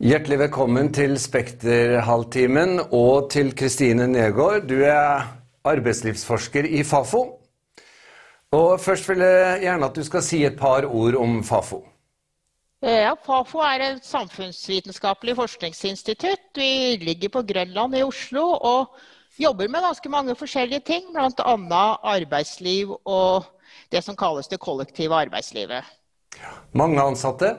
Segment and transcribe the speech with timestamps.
[0.00, 4.62] Hjertelig velkommen til Spekterhalvtimen og til Kristine Negård.
[4.64, 5.26] Du er
[5.68, 7.20] arbeidslivsforsker i Fafo.
[8.56, 11.82] Og Først vil jeg gjerne at du skal si et par ord om Fafo.
[12.80, 16.48] Ja, Fafo er et samfunnsvitenskapelig forskningsinstitutt.
[16.56, 18.96] Vi ligger på Grønland i Oslo og
[19.36, 21.12] jobber med ganske mange forskjellige ting.
[21.12, 21.84] Bl.a.
[22.16, 23.44] arbeidsliv og
[23.92, 25.84] det som kalles det kollektive arbeidslivet.
[26.72, 27.58] Mange ansatte?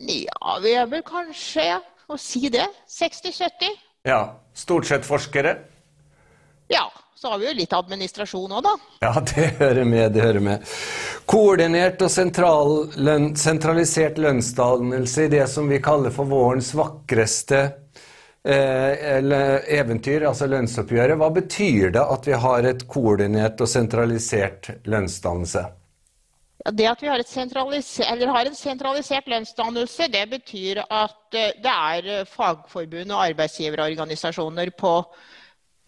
[0.00, 3.76] Ja, vi er vel kanskje, å si det, 60-70.
[4.08, 4.22] Ja.
[4.56, 5.58] Stort sett forskere?
[6.72, 6.88] Ja.
[7.20, 8.70] Så har vi jo litt administrasjon òg, da.
[9.04, 10.12] Ja, det hører med.
[10.14, 10.62] det hører med.
[11.28, 17.58] Koordinert og sentral, løn, sentralisert lønnsdannelse i det som vi kaller for vårens vakreste
[18.40, 19.20] eh,
[19.76, 21.20] eventyr, altså lønnsoppgjøret.
[21.20, 25.66] Hva betyr det at vi har et koordinert og sentralisert lønnsdannelse?
[26.60, 27.22] Det at vi har,
[28.28, 34.92] har, en sentralisert lønnsdannelse, det betyr at eh, det er eh, fagforbund og arbeidsgiverorganisasjoner på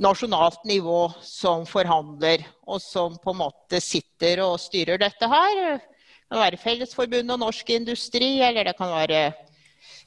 [0.01, 5.61] nasjonalt nivå som forhandler, og som på en måte sitter og styrer dette her.
[5.77, 9.23] Det kan være Fellesforbundet og Norsk Industri, eller det kan være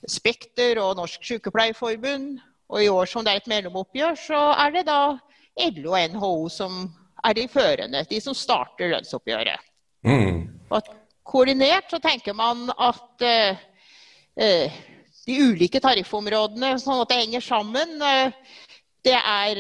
[0.10, 2.40] Spekter og Norsk Sykepleierforbund.
[2.74, 5.00] Og i år som det er et mellomoppgjør, så er det da
[5.78, 6.82] LO og NHO som
[7.22, 9.62] er de førende, de som starter lønnsoppgjøret.
[10.06, 10.55] Mm.
[10.74, 10.92] Og
[11.26, 13.64] koordinert så tenker man at uh,
[14.42, 14.78] uh,
[15.26, 17.98] de ulike tariffområdene sånn at det henger sammen.
[18.02, 18.32] Uh,
[19.06, 19.60] det er,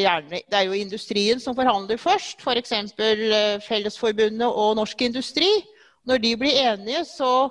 [0.00, 2.70] gjerne, det er, jo industrien som forhandler først, f.eks.
[2.96, 3.24] For
[3.66, 5.50] Fellesforbundet og Norsk Industri.
[6.08, 7.50] Når de blir enige, så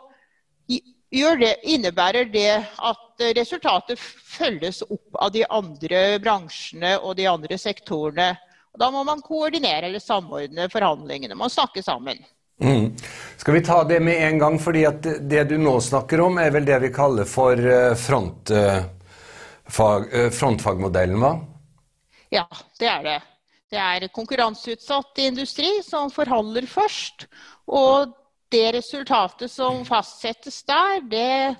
[1.11, 8.31] det, innebærer det at resultatet følges opp av de andre bransjene og de andre sektorene.
[8.73, 11.35] Og da må man koordinere eller samordne forhandlingene.
[11.35, 12.17] Man snakker sammen.
[12.61, 12.95] Mm.
[13.37, 16.51] Skal vi ta det med en gang, fordi at det du nå snakker om, er
[16.53, 18.85] vel det vi kaller for eh, frontfag,
[20.13, 21.33] eh, frontfagmodellen, hva?
[22.31, 22.45] Ja,
[22.79, 23.19] det er det.
[23.71, 27.25] Det er konkurranseutsatt industri som forhandler først.
[27.71, 28.13] Og
[28.51, 31.55] det resultatet som fastsettes der, det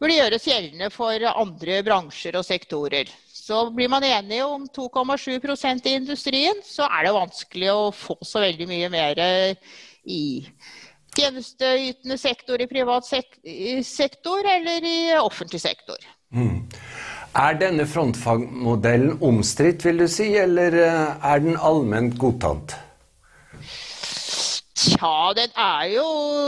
[0.00, 3.10] burde gjøres gjeldende for andre bransjer og sektorer.
[3.32, 8.44] Så blir man enige om 2,7% i industrien, så er det vanskelig å få så
[8.44, 9.22] veldig mye mer
[10.04, 10.46] i
[11.16, 13.06] tjenesteytende sektor, i privat
[13.84, 15.98] sektor eller i offentlig sektor.
[16.30, 16.68] Mm.
[17.38, 22.74] Er denne frontfagmodellen omstridt, vil du si, eller eh, er den allment godtatt?
[24.80, 26.06] Tja, den er jo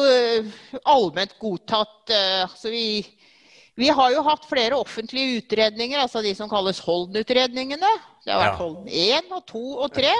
[0.08, 0.54] eh,
[0.88, 2.10] allment godtatt.
[2.10, 3.02] Eh, altså vi,
[3.78, 7.92] vi, har jo hatt flere offentlige utredninger, altså de som kalles Holden-utredningene.
[8.24, 8.60] Det har vært ja.
[8.62, 8.90] Holden
[9.28, 10.14] 1 og 2 og 3.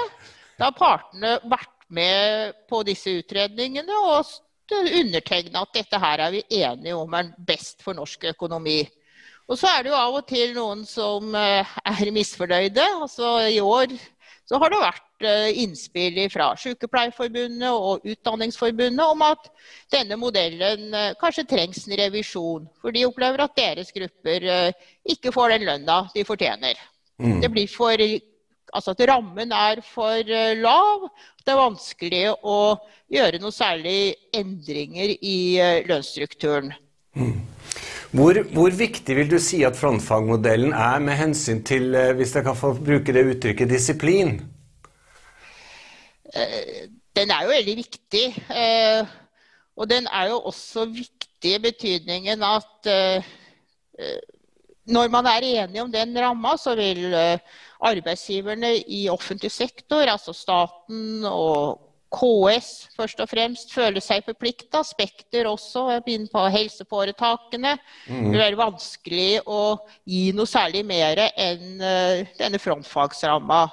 [0.59, 4.25] Da har partene vært med på disse utredningene og
[4.73, 8.81] undertegne at dette her er vi enige om er best for norsk økonomi.
[9.51, 12.85] Og så er det jo av og til noen som eh, er misfornøyde.
[13.03, 13.91] Altså I år
[14.47, 19.49] så har det vært eh, innspill fra Sykepleierforbundet og Utdanningsforbundet om at
[19.91, 22.69] denne modellen eh, kanskje trengs en revisjon.
[22.79, 24.47] For de opplever at deres grupper
[25.11, 26.79] ikke får den lønna de fortjener.
[27.19, 27.41] Mm.
[27.43, 27.99] Det blir for
[28.73, 31.05] Altså at rammen er for eh, lav.
[31.43, 32.57] Det er vanskelig å
[33.13, 36.73] gjøre noe særlig endringer i eh, lønnsstrukturen.
[37.13, 37.35] Mm.
[38.13, 42.45] Hvor, hvor, viktig vil du si at frontfagmodellen er med hensyn til, eh, hvis jeg
[42.47, 44.39] kan få bruke det uttrykket, disiplin?
[47.13, 48.23] Den er jo veldig viktig.
[49.77, 52.89] Og den er jo også viktig i betydningen at
[54.89, 57.13] når man er enige om den ramma, så vil
[57.83, 61.81] arbeidsgiverne i offentlig sektor, altså staten og
[62.13, 64.83] KS først og fremst, føler seg forplikta.
[64.85, 67.75] Spekter også, begynner på helseforetakene.
[68.07, 68.27] Mm.
[68.31, 69.61] Det være vanskelig å
[70.09, 73.63] gi noe særlig mer enn uh, denne frontfagsramma.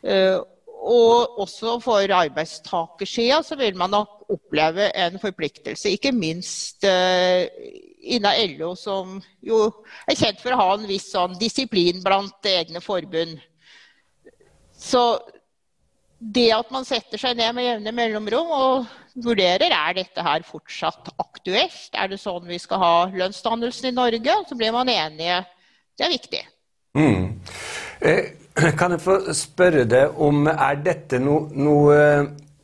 [0.00, 0.38] Uh,
[0.88, 6.84] og også for arbeidstakersida så vil man nok oppleve en forpliktelse, ikke minst
[8.16, 9.66] innen LO, som jo
[10.08, 13.38] er kjent for å ha en viss sånn disiplin blant egne forbund.
[14.78, 15.02] Så
[16.18, 18.88] det at man setter seg ned med jevne mellomrom og
[19.22, 24.34] vurderer er dette her fortsatt aktuelt, er det sånn vi skal ha lønnsdannelsen i Norge,
[24.48, 25.40] så blir man enige.
[25.98, 26.42] Det er viktig.
[26.98, 27.38] Mm.
[28.00, 28.24] Eh,
[28.78, 31.98] kan jeg få spørre deg om er dette noe, noe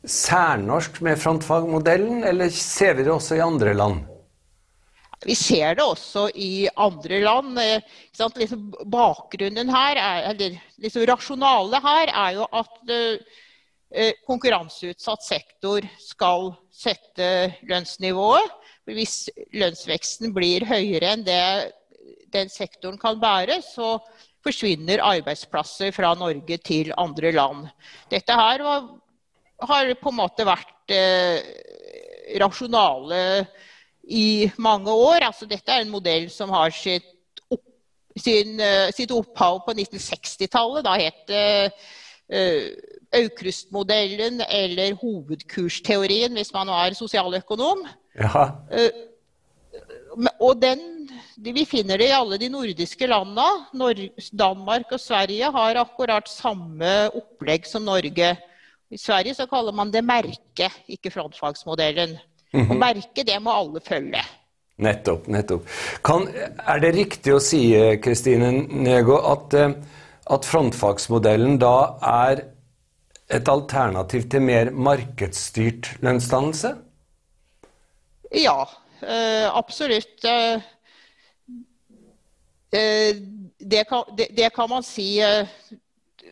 [0.05, 4.03] særnorsk med frontfagmodellen, eller ser vi det også i andre land?
[5.25, 7.57] Vi ser det også i andre land.
[8.37, 12.93] Liksom bakgrunnen her, er, eller liksom rasjonalet her, er jo at
[14.27, 17.29] konkurranseutsatt sektor skal sette
[17.69, 18.53] lønnsnivået.
[18.85, 21.41] Hvis lønnsveksten blir høyere enn det
[22.35, 23.95] den sektoren kan bære, så
[24.45, 27.65] forsvinner arbeidsplasser fra Norge til andre land.
[28.11, 28.89] Dette her var,
[29.69, 31.39] har på en måte vært eh,
[32.41, 33.21] rasjonale
[34.07, 35.25] i mange år.
[35.27, 37.07] Altså, dette er en modell som har sitt,
[37.49, 37.63] opp,
[38.17, 40.85] sin, uh, sitt opphav på 1960-tallet.
[40.85, 42.69] Da het det uh,
[43.15, 47.85] Aukrust-modellen eller hovedkursteorien, hvis man var sosialøkonom.
[48.19, 48.49] Ja.
[48.71, 49.03] Uh,
[50.39, 50.91] og den,
[51.35, 53.43] Vi finner det i alle de nordiske landene.
[54.31, 58.29] Danmark og Sverige har akkurat samme opplegg som Norge.
[58.89, 62.15] I Sverige så kaller man det merke, ikke frontfagsmodellen.
[62.55, 62.71] Mm -hmm.
[62.71, 64.23] Og merke, det må alle følge.
[64.77, 65.27] Nettopp.
[65.27, 65.67] nettopp.
[66.03, 66.27] Kan,
[66.67, 69.71] er det riktig å si Kristine Nego, at, eh,
[70.29, 72.41] at frontfagsmodellen da er
[73.29, 76.75] et alternativ til mer markedsstyrt lønnsdannelse?
[78.31, 78.65] Ja,
[79.01, 80.23] Eh, absolutt.
[80.23, 80.53] Eh,
[82.79, 83.15] eh,
[83.59, 85.19] det kan, det, det kan, man si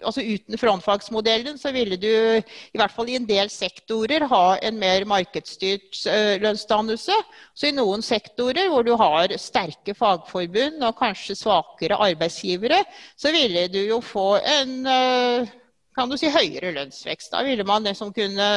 [0.01, 4.79] altså Uten frontfagsmodellen så ville du i hvert fall i en del sektorer ha en
[4.81, 6.03] mer markedsstyrt
[6.43, 7.15] lønnsdannelse.
[7.53, 12.83] Så i noen sektorer hvor du har sterke fagforbund og kanskje svakere arbeidsgivere,
[13.19, 14.87] så ville du jo få en
[15.93, 17.31] kan du si, høyere lønnsvekst.
[17.33, 18.49] Da ville man liksom kunne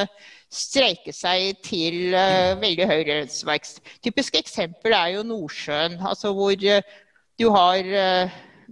[0.53, 3.83] streike seg til uh, veldig høy lønnsvekst.
[4.05, 7.91] Typisk eksempel er jo Nordsjøen, altså hvor du har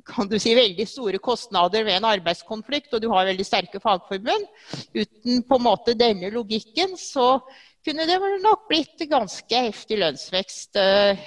[0.06, 4.49] kan du si, veldig store kostnader ved en arbeidskonflikt, og du har veldig sterke fagforbund.
[4.94, 7.38] Uten på en måte denne logikken så
[7.85, 10.81] kunne det nok blitt ganske heftig lønnsvekst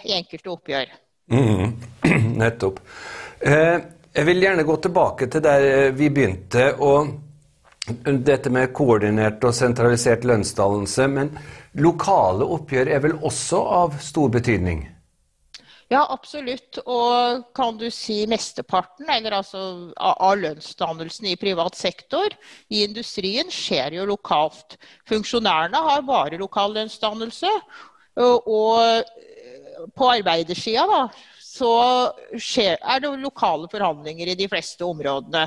[0.10, 0.98] i enkelte oppgjør.
[1.32, 1.78] Mm,
[2.42, 2.82] nettopp.
[3.44, 6.72] jeg vil gjerne gå tilbake til der vi begynte.
[6.80, 7.16] og
[8.04, 11.08] dette med koordinert og sentralisert lønnsdannelse.
[11.08, 11.32] Men
[11.80, 14.86] lokale oppgjør er vel også av stor betydning?
[15.88, 16.82] Ja, absolutt.
[16.84, 19.62] Og kan du si mesteparten eller altså,
[19.96, 22.34] av lønnsdannelsen i privat sektor
[22.68, 24.76] i industrien skjer jo lokalt.
[25.08, 27.54] Funksjonærene har bare lokal lønnsdannelse.
[28.18, 29.14] Og
[29.96, 31.02] på arbeidersida da,
[31.58, 31.72] så
[32.36, 35.46] skjer, er det lokale forhandlinger i de fleste områdene.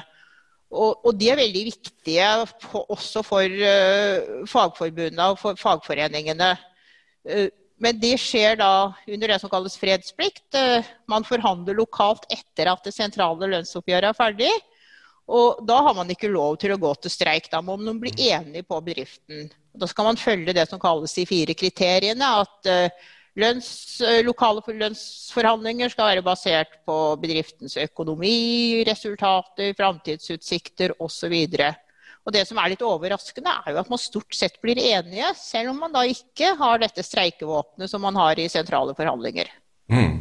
[0.71, 2.27] Og, og, de er veldig viktige
[2.63, 6.53] på, også for uh, fagforbundene og for fagforeningene.
[7.27, 7.49] Uh,
[7.81, 10.47] men det skjer da under det som kalles fredsplikt.
[10.55, 14.51] Uh, man forhandler lokalt etter at det sentrale lønnsoppgjøret er ferdig.
[15.31, 17.49] Og da har man ikke lov til å gå til streik.
[17.53, 19.49] Da må man bli enig på bedriften.
[19.73, 22.33] Da skal man følge det som kalles de fire kriteriene.
[22.43, 22.71] At
[23.39, 31.37] Lønns, eh, lokale lønnsforhandlinger skal være basert på bedriftens økonomi, resultater, framtidsutsikter osv.
[31.47, 31.55] Og
[32.35, 35.81] Det som er litt overraskende, er jo at man stort sett blir enige, selv om
[35.85, 39.51] man da ikke har dette streikevåpenet som man har i sentrale forhandlinger.
[39.91, 40.21] Mm.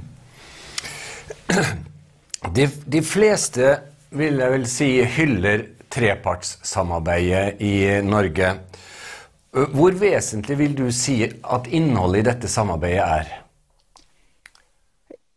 [2.55, 3.73] De, de, fleste
[4.15, 7.73] vil jeg vel si hyller trepartssamarbeidet i
[8.05, 8.53] Norge.
[9.73, 13.31] Hvor vesentlig vil du si at innholdet i dette samarbeidet er?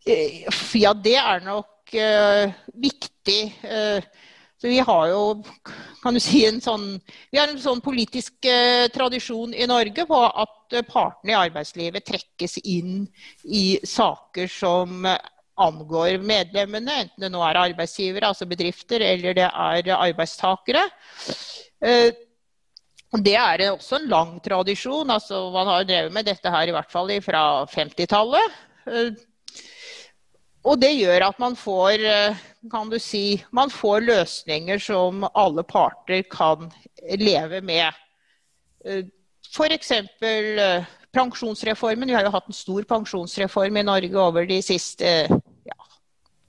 [0.05, 0.43] Eh,
[0.77, 2.53] ja, det er nok uh,
[2.85, 3.41] viktig.
[3.63, 4.03] Uh,
[4.63, 5.23] så vi har jo
[6.03, 6.85] kan du si, en sånn,
[7.31, 12.57] vi har en sånn politisk uh, tradisjon i Norge på at partene i arbeidslivet trekkes
[12.63, 13.03] inn
[13.43, 15.03] i saker som
[15.59, 20.87] angår medlemmene, enten det nå er arbeidsgivere, altså bedrifter, eller det er arbeidstakere.
[23.21, 25.09] Det er også en lang tradisjon.
[25.09, 28.55] altså Man har drevet med dette her i hvert fall fra 50-tallet.
[28.89, 29.11] Eh,
[30.63, 32.41] og det gjør at man får, eh,
[32.71, 36.69] kan du si, man får løsninger som alle parter kan
[37.19, 37.91] leve med.
[38.85, 39.05] Eh,
[39.53, 39.91] F.eks.
[41.13, 42.09] pensjonsreformen.
[42.09, 45.79] Vi har jo hatt en stor pensjonsreform i Norge over de siste ja,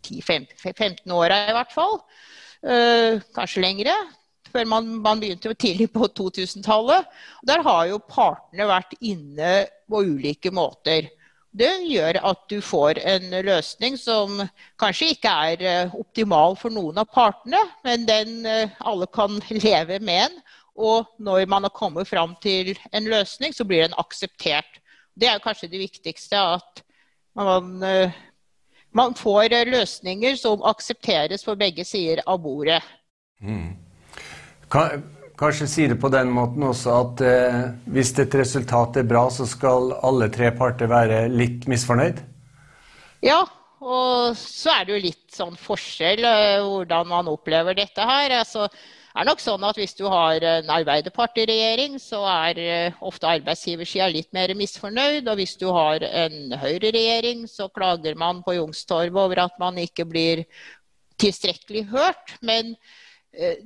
[0.06, 1.98] 10-15 åra i hvert fall.
[3.36, 3.92] Kanskje lengre
[4.54, 7.10] før man, man begynte tidlig på 2000-tallet.
[7.46, 9.52] Der har jo partene vært inne
[9.90, 11.10] på ulike måter.
[11.54, 14.40] Det gjør at du får en løsning som
[14.80, 20.00] kanskje ikke er eh, optimal for noen av partene, men den eh, alle kan leve
[20.02, 20.40] med en.
[20.74, 24.80] Og når man har kommet fram til en løsning, så blir den akseptert.
[25.14, 26.82] Det er kanskje det viktigste, at
[27.38, 28.18] man, eh,
[28.90, 32.82] man får løsninger som aksepteres på begge sider av bordet.
[33.38, 33.76] Mm.
[35.38, 37.60] Kanskje si det på den måten også at eh,
[37.90, 42.20] hvis et resultat er bra, så skal alle tre parter være litt misfornøyd?
[43.24, 43.40] Ja,
[43.82, 48.36] og så er det jo litt sånn forskjell eh, hvordan man opplever dette her.
[48.38, 48.68] Altså,
[49.14, 54.30] er nok sånn at hvis du har en Arbeiderpartiregjering, så er eh, ofte arbeidsgiversida litt
[54.34, 55.26] mer misfornøyd.
[55.28, 60.06] Og hvis du har en høyreregjering, så klager man på Youngstorget over at man ikke
[60.08, 60.46] blir
[61.22, 62.34] tilstrekkelig hørt.
[62.42, 62.74] Men
[63.34, 63.60] eh,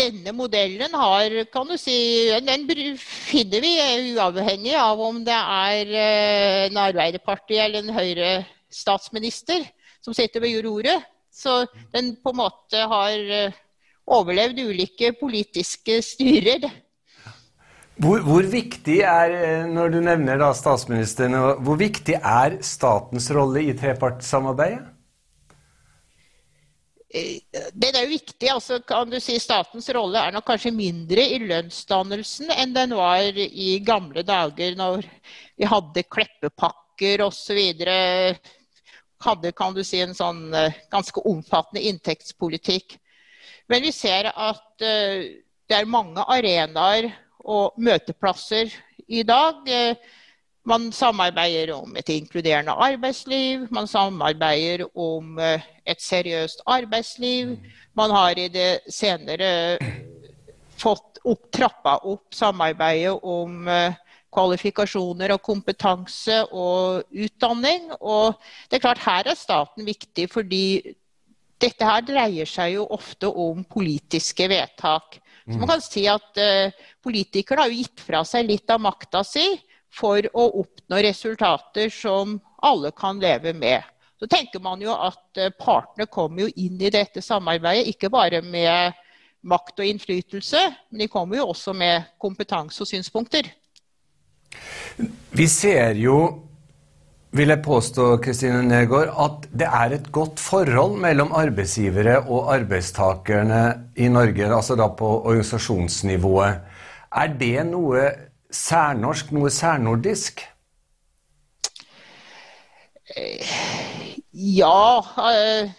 [0.00, 1.94] denne modellen har, kan du si,
[2.46, 2.66] den
[2.98, 3.72] finner vi
[4.14, 9.66] uavhengig av om det er eh, en Arbeiderparti- eller en Høyre-statsminister
[10.00, 11.08] som sitter ved roret.
[11.30, 11.64] Så
[11.94, 13.58] den på en måte har eh,
[14.10, 16.70] overlevd ulike politiske styrer.
[18.00, 23.76] Hvor, hvor, viktig er, eh, når du nevner statsministeren, hvor viktig er statens rolle i
[23.76, 24.89] trepartssamarbeidet?
[27.10, 27.40] Eh,
[27.74, 28.48] det er jo viktig.
[28.52, 33.34] altså kan du si Statens rolle er nok kanskje mindre i lønnsdannelsen enn den var
[33.34, 35.08] i gamle dager, når
[35.58, 37.58] vi hadde kleppepakker osv
[39.20, 42.96] hadde kan du si, en sånn eh, ganske omfattende inntektspolitikk.
[43.68, 48.72] Men vi ser at eh, det er mange arenaer og møteplasser
[49.08, 49.66] i dag.
[50.60, 57.56] Eh, man samarbeider om et inkluderende arbeidsliv, man samarbeider om et seriøst arbeidsliv.
[57.94, 59.78] Man har i det senere
[60.78, 63.68] fått opp, trappa opp samarbeidet om
[64.30, 67.90] kvalifikasjoner og kompetanse og utdanning.
[68.00, 68.38] Og
[68.70, 70.94] det er klart her er staten viktig, fordi
[71.60, 75.18] dette her dreier seg jo ofte om politiske vedtak.
[75.50, 79.24] Så man kan si at uh, Politikerne har jo gitt fra seg litt av makta
[79.26, 79.42] si
[79.94, 83.82] for å oppnå resultater som alle kan leve med.
[84.20, 88.42] Så tenker man jo at uh, partene kommer jo inn i dette samarbeidet ikke bare
[88.44, 88.98] med
[89.48, 93.48] makt og innflytelse, men de kommer jo også med kompetanse og synspunkter.
[95.32, 96.18] Vi ser jo,
[97.32, 103.62] vil jeg påstå, Kristine Nergård, at det er et godt forhold mellom arbeidsgivere og arbeidstakerne
[103.96, 106.60] i Norge, altså da på organisasjonsnivået.
[107.10, 108.04] Er det noe
[108.50, 110.42] særnorsk, noe særnordisk?
[114.32, 114.98] Ja.
[115.30, 115.70] Eh,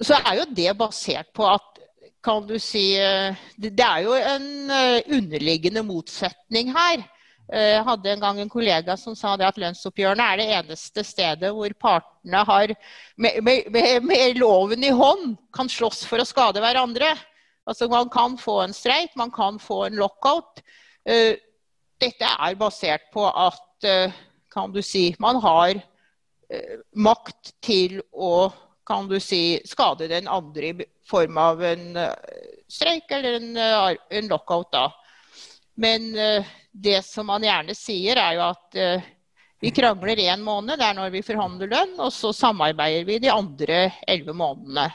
[0.00, 1.76] så er jo det basert på at
[2.26, 7.04] kan du si eh, Det er jo en eh, underliggende motsetning her.
[7.46, 11.52] Jeg eh, hadde en gang en kollega som sa at lønnsoppgjørene er det eneste stedet
[11.54, 12.72] hvor partene har,
[13.16, 17.12] med, med, med, loven i hånd kan slåss for å skade hverandre.
[17.66, 20.64] Altså Man kan få en streik, man kan få en lockout.
[21.06, 21.36] Eh,
[22.02, 24.14] dette er basert på at eh,
[24.52, 25.78] kan du si, man har
[26.94, 28.52] makt til å
[28.86, 31.96] kan du si, skade den andre i form av en
[32.70, 34.68] streik eller en, en lockout.
[34.70, 34.84] da.
[35.74, 36.06] Men
[36.70, 38.78] det som man gjerne sier, er jo at
[39.58, 43.34] vi krangler én måned, det er når vi forhandler lønn, og så samarbeider vi de
[43.34, 44.86] andre elleve månedene.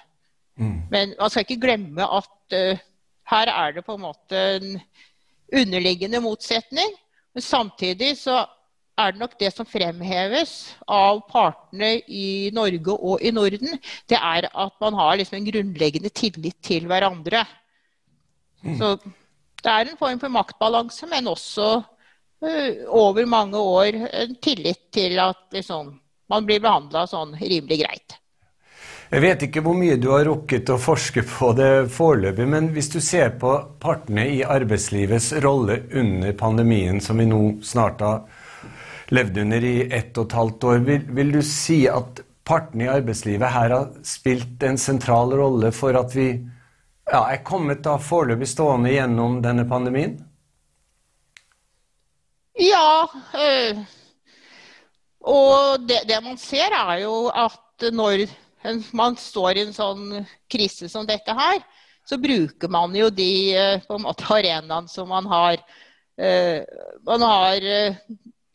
[0.56, 0.78] Mm.
[0.96, 2.60] Men man skal ikke glemme at
[3.36, 4.80] her er det på en måte en
[5.52, 6.96] underliggende motsetning.
[7.34, 8.44] Men samtidig så
[9.00, 10.54] er det nok det som fremheves
[10.90, 13.80] av partene i Norge og i Norden,
[14.10, 17.46] det er at man har liksom en grunnleggende tillit til hverandre.
[18.62, 18.78] Mm.
[18.78, 18.94] Så
[19.62, 25.20] det er en form for maktbalanse, men også uh, over mange år en tillit til
[25.24, 25.96] at liksom,
[26.30, 28.21] man blir behandla sånn rimelig greit.
[29.12, 32.88] Jeg vet ikke hvor mye du har rukket å forske på det foreløpig, men hvis
[32.94, 38.22] du ser på partene i arbeidslivets rolle under pandemien, som vi nå snart har
[39.12, 42.92] levd under i ett og et halvt år, vil, vil du si at partene i
[42.94, 48.48] arbeidslivet her har spilt en sentral rolle for at vi ja, er kommet da foreløpig
[48.48, 50.14] stående gjennom denne pandemien?
[52.64, 53.10] Ja.
[53.36, 53.84] Øh,
[55.28, 58.24] og det, det, man ser, er jo at når
[58.94, 61.62] man står i en sånn krise som dette her,
[62.08, 65.62] så bruker man jo de eh, på en måte arenaene som man har.
[66.22, 66.62] Uh,
[67.08, 67.96] man har uh,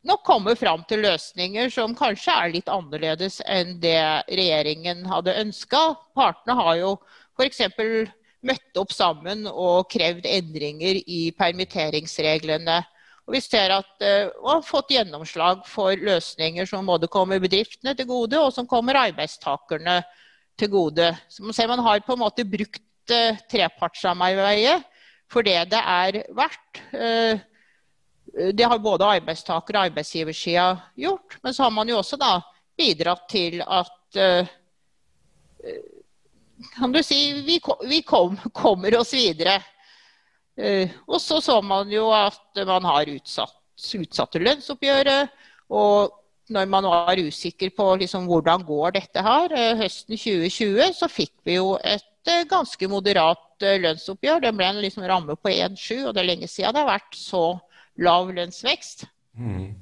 [0.07, 3.99] nok kommet fram til løsninger som kanskje er litt annerledes enn det
[4.29, 5.81] regjeringen hadde ønska.
[6.15, 6.93] Partene har jo
[7.41, 7.65] f.eks
[8.47, 12.83] møtt opp sammen og krevd endringer i permitteringsreglene.
[13.27, 14.11] Og vi ser at vi
[14.47, 19.99] har fått gjennomslag for løsninger som både kommer bedriftene til gode, og som kommer arbeidstakerne
[20.59, 21.11] til gode.
[21.29, 24.79] Så man ser man har på en måte brukt uh, trepartssamarbeidet
[25.27, 26.83] for det det er verdt.
[26.95, 27.43] Uh,
[28.55, 31.39] det har både arbeidstaker- og arbeidsgiversida gjort.
[31.43, 32.39] Men så har man jo også da
[32.79, 34.19] bidratt til at
[36.77, 39.59] kan du si, vi, vi kom, kommer oss videre.
[40.57, 43.57] Uh, og så så man jo at man har utsatt,
[44.01, 45.35] utsatte lønnsoppgjøret.
[45.69, 46.15] Og
[46.53, 51.35] når man var usikker på liksom, hvordan går dette her, uh, høsten 2020, så fikk
[51.45, 54.43] vi jo et et ganske moderat lønnsoppgjør.
[54.45, 57.19] Det ble en liksom ramme på 1,7, og det er lenge siden det har vært
[57.19, 57.45] så
[58.03, 59.07] lav lønnsvekst.
[59.39, 59.75] Mm.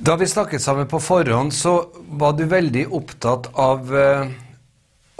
[0.00, 1.74] Da vi snakket sammen på forhånd, så
[2.20, 4.30] var du veldig opptatt av eh,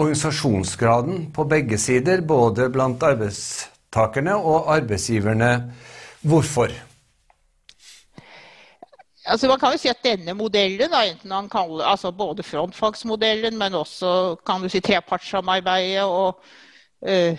[0.00, 5.50] organisasjonsgraden på begge sider, både blant arbeidstakerne og arbeidsgiverne.
[6.22, 6.72] Hvorfor?
[9.30, 13.58] Altså man kan jo si at denne modellen, da, enten han kaller, altså både frontfagsmodellen,
[13.58, 16.40] men også kan du si trepartssamarbeidet og
[17.06, 17.38] øh,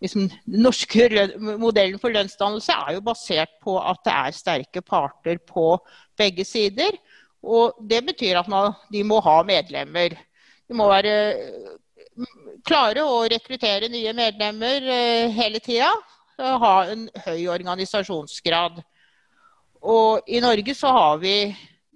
[0.00, 5.38] liksom, Den norske modellen for lønnsdannelse er jo basert på at det er sterke parter
[5.46, 5.78] på
[6.16, 6.96] begge sider.
[7.42, 10.16] Og det betyr at man, de må ha medlemmer.
[10.68, 11.36] De må være
[12.68, 15.90] klare å rekruttere nye medlemmer uh, hele tida.
[16.38, 18.78] Ha en høy organisasjonsgrad.
[19.88, 21.34] Og i Norge så har vi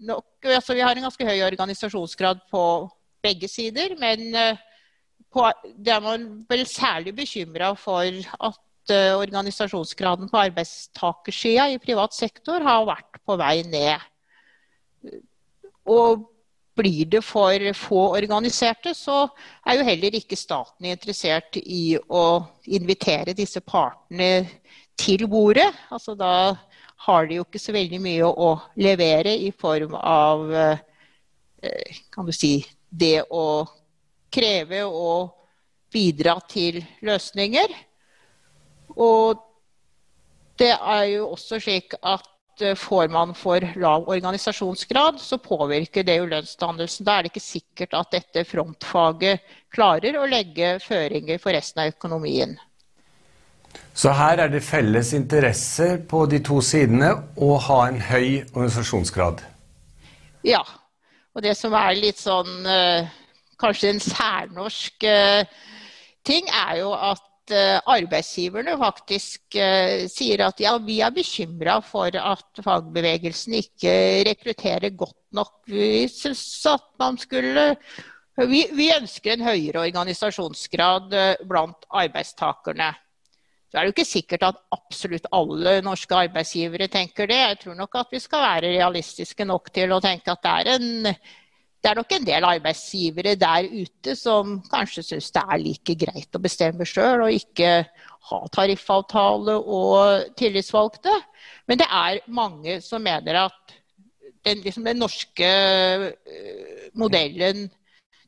[0.02, 2.64] nok, altså vi har en ganske høy organisasjonsgrad på
[3.23, 3.95] begge sider.
[4.00, 4.61] Men uh,
[5.33, 5.47] på,
[5.79, 12.64] det er man vel særlig bekymra for at uh, organisasjonsgraden på arbeidstakersida i privat sektor
[12.67, 14.11] har vært på vei ned.
[15.91, 16.29] Og
[16.75, 19.26] blir det for få organiserte, så
[19.67, 22.25] er jo heller ikke staten interessert i å
[22.73, 24.47] invitere disse partene
[24.97, 25.69] til bordet.
[25.93, 26.55] Altså da
[27.07, 28.50] har de jo ikke så veldig mye å
[28.81, 33.64] levere i form av eh, kan du si, det å
[34.33, 35.33] kreve og
[35.93, 37.73] bidra til løsninger.
[38.97, 39.41] Og
[40.61, 42.32] det er jo også slik at
[42.77, 47.07] får man for lav organisasjonsgrad, så påvirker det jo lønnsdannelsen.
[47.07, 49.41] Da er det ikke sikkert at dette frontfaget
[49.73, 52.59] klarer å legge føringer for resten av økonomien.
[53.95, 59.43] Så her er det felles interesse på de to sidene å ha en høy organisasjonsgrad?
[60.45, 60.63] Ja.
[61.33, 63.09] Og det som er litt sånn eh,
[63.61, 65.45] kanskje en særnorsk eh,
[66.29, 67.32] ting, er jo at Eh,
[67.93, 73.95] arbeidsgiverne faktisk eh, sier at ja, vi er bekymra for at fagbevegelsen ikke
[74.29, 75.61] rekrutterer godt nok.
[75.71, 77.69] Vi at man skulle
[78.49, 82.93] vi, vi, ønsker en høyere organisasjonsgrad eh, blant arbeidstakerne.
[83.69, 87.38] Så er det jo ikke sikkert at absolutt alle norske arbeidsgivere tenker det.
[87.41, 90.73] Jeg tror nok at vi skal være realistiske nok til å tenke at det er
[90.75, 91.15] en
[91.83, 96.38] det er nok en del arbeidsgivere der ute som kanskje syns det er like greit
[96.38, 97.73] å bestemme sjøl og ikke
[98.29, 101.14] ha tariffavtale og tillitsvalgte.
[101.66, 103.75] Men det er mange som mener at
[104.47, 107.66] den, liksom den norske eh, modellen,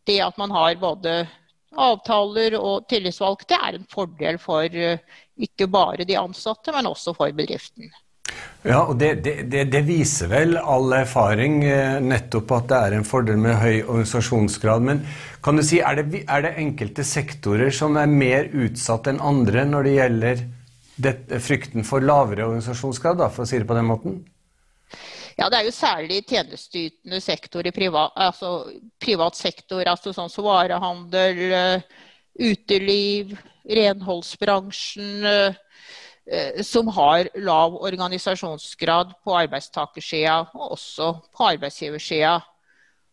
[0.06, 1.14] det at man har både
[1.74, 4.98] avtaler og tillitsvalgte, er en fordel for eh,
[5.46, 7.90] ikke bare de ansatte, men også for bedriften.
[8.64, 13.04] Ja, og det, det, det, viser vel all erfaring eh, nettopp at det er en
[13.04, 14.86] fordel med høy organisasjonsgrad.
[14.88, 15.02] Men
[15.44, 19.66] kan du si, er det, er det enkelte sektorer som er mer utsatt enn andre
[19.68, 20.44] når det gjelder
[20.96, 24.22] det, frykten for lavere organisasjonsgrad, da, for å si det på den måten?
[25.36, 28.70] Ja, Det er jo særlig tjenesteytende sektor i privat, altså
[29.02, 32.06] privat sektor, altså sånn som varehandel, eh,
[32.48, 35.60] uteliv, renholdsbransjen Eh,
[36.64, 42.38] som har lav organisasjonsgrad på arbeidstakersida og også på arbeidsgiversida.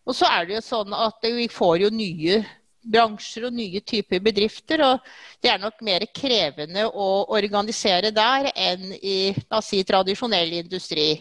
[0.08, 2.40] Og så er det jo sånn at vi får jo nye
[2.82, 4.82] bransjer og nye typer bedrifter.
[4.86, 5.12] Og
[5.44, 11.14] det er nok mer krevende å organisere der enn i si, tradisjonell industri.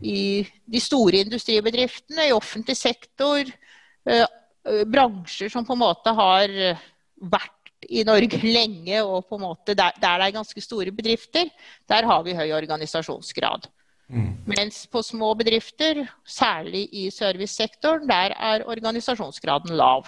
[0.00, 0.20] I
[0.64, 3.50] de store industribedriftene, i offentlig sektor,
[4.06, 4.26] eh,
[4.88, 6.54] bransjer som på en måte har
[7.16, 7.55] vært
[7.88, 11.50] i Norge lenge, og på en måte der, der, det er ganske store bedrifter,
[11.88, 13.68] der har vi høy organisasjonsgrad.
[14.08, 14.36] Mm.
[14.46, 20.06] Mens på små bedrifter, særlig i servicesektoren, der er organisasjonsgraden lav.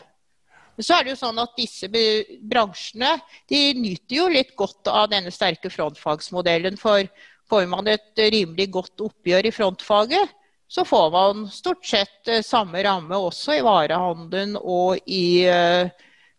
[0.79, 3.17] Men så er det jo sånn at disse bransjene
[3.51, 6.79] de nyter jo litt godt av denne sterke frontfagsmodellen.
[6.79, 7.03] For
[7.51, 10.37] får man et rimelig godt oppgjør i frontfaget,
[10.69, 15.89] så får man stort sett eh, samme ramme også i varehandelen og i uh,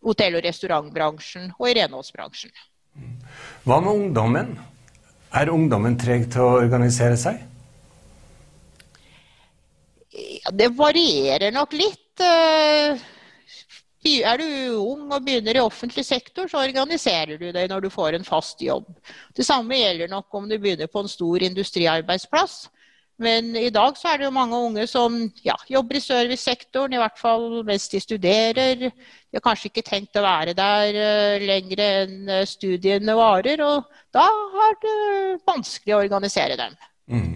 [0.05, 2.51] hotell- og restaurantbransjen og i renholdsbransjen.
[3.67, 4.57] Hva med ungdommen?
[5.35, 7.37] Er ungdommen treg til å organisere seg?
[10.09, 12.23] Ja, det varierer nok litt.
[12.23, 12.97] Eh,
[14.09, 14.45] er du
[14.79, 18.61] ung og begynner i offentlig sektor, så organiserer du deg når du får en fast
[18.63, 18.87] jobb.
[19.35, 22.69] Det samme gjelder nok om du begynner på en stor industriarbeidsplass.
[23.19, 27.01] Men i dag så er det jo mange unge som ja, jobber i servicesektoren, i
[27.01, 28.85] hvert fall mens de studerer.
[28.87, 33.59] De har kanskje ikke tenkt å være der uh, lenger enn eh, studiene varer.
[33.65, 34.23] Og da
[34.69, 34.95] er det
[35.49, 36.79] vanskelig å organisere dem.
[37.11, 37.35] Mm.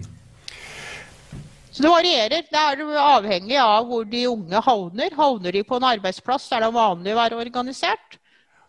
[1.74, 2.48] Så det varierer.
[2.48, 5.20] Det er avhengig av hvor de unge havner.
[5.20, 8.18] Havner de på en arbeidsplass der det er vanlig å være organisert,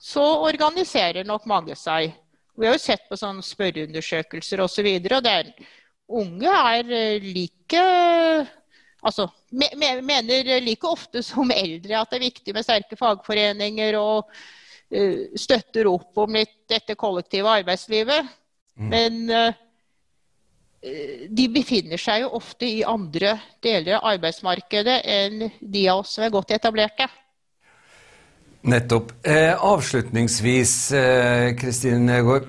[0.02, 2.12] så organiserer nok mange seg.
[2.60, 4.66] Vi har jo sett på sånne spørreundersøkelser osv.
[4.66, 5.52] Og, så videre, og det er,
[6.08, 7.82] unge er eh, like
[9.06, 9.68] Altså me,
[10.02, 15.86] mener like ofte som eldre at det er viktig med sterke fagforeninger og uh, støtter
[15.92, 18.32] opp om litt dette kollektive arbeidslivet.
[18.82, 18.88] Mm.
[18.90, 19.60] Men uh,
[21.30, 26.26] de befinner seg jo ofte i andre deler av arbeidsmarkedet enn de av oss som
[26.26, 27.06] er godt etablerte.
[28.66, 29.12] Nettopp.
[29.22, 32.44] Eh, avslutningsvis, Kristin Kristine eh, Gaard.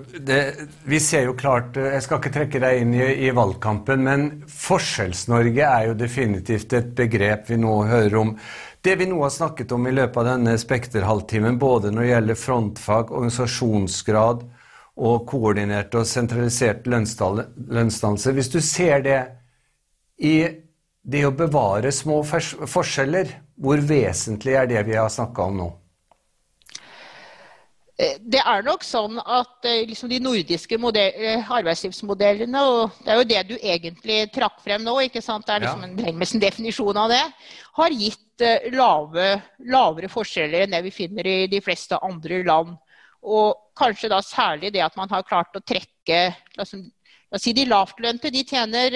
[0.84, 4.24] Vi ser jo klart eh, Jeg skal ikke trekke deg inn i, i valgkampen, men
[4.48, 8.32] Forskjells-Norge er jo definitivt et begrep vi nå hører om.
[8.80, 12.42] Det vi nå har snakket om i løpet av denne Spekter-halvtimen, både når det gjelder
[12.46, 14.44] frontfag, organisasjonsgrad
[14.96, 19.22] og koordinert og sentralisert lønnsdannelse Hvis du ser det
[20.16, 20.38] i
[21.04, 25.74] det å bevare små forskjeller, hvor vesentlig er det vi har snakka om nå?
[27.96, 33.16] Eh, det er nok sånn at eh, liksom de nordiske eh, arbeidslivsmodellene, og det er
[33.16, 35.46] jo det du egentlig trakk frem nå, ikke sant?
[35.46, 37.22] det er liksom en Brengmesen definisjon av det,
[37.80, 38.44] har gitt
[38.76, 39.30] lave,
[39.72, 42.76] lavere forskjeller enn det vi finner i de fleste andre land.
[43.24, 46.18] Og kanskje da særlig det at man har klart å trekke
[46.60, 46.82] altså,
[47.40, 48.92] si De lavtlønte de tjener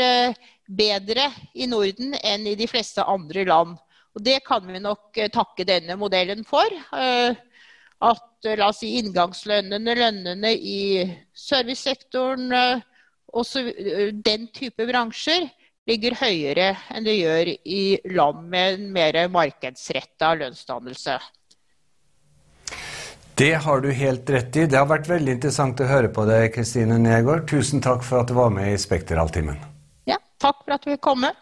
[0.68, 3.80] bedre i Norden enn i de fleste andre land.
[4.12, 6.68] Og Det kan vi nok takke denne modellen for
[8.00, 11.04] at eh, la oss si, inngangslønnene, lønnene i
[11.36, 15.48] servicesektoren og også eh, den type bransjer
[15.88, 17.82] ligger høyere enn det gjør i
[18.14, 21.18] land med en mer markedsretta lønnsdannelse.
[23.40, 24.66] Det har du helt rett i.
[24.68, 27.46] Det har vært veldig interessant å høre på deg, Kristine Negård.
[27.48, 29.56] Tusen takk for at du var med i Spekterhalvtimen.
[30.10, 31.24] Ja, takk for at du kom.
[31.24, 31.38] Med.